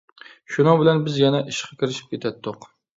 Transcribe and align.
شۇنىڭ 0.55 0.79
بىلەن 0.81 1.05
بىز 1.09 1.21
يەنە 1.27 1.43
ئىشقا 1.53 1.81
كىرىشىپ 1.85 2.13
كېتەتتۇق. 2.17 2.73